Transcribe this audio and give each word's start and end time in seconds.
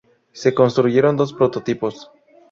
Se 0.33 0.55
construyeron 0.55 1.15
dos 1.15 1.31
prototipos. 1.31 2.09